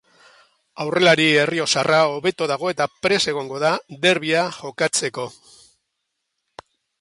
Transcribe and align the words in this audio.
Aurrelari 0.85 1.25
errioxarra 1.41 1.99
hobeto 2.13 2.47
dago 2.51 2.71
eta 2.71 2.87
prest 3.03 3.29
egongo 3.35 3.61
da 3.65 3.75
derbia 4.07 4.47
jokatzeko. 4.57 5.27